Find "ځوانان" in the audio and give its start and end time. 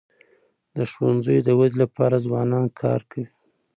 2.25-2.65